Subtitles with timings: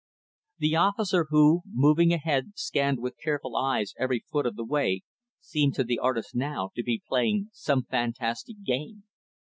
[0.57, 5.03] The officer, who, moving ahead, scanned with careful eyes every foot of the way,
[5.39, 9.03] seemed to the artist, now, to be playing some fantastic game.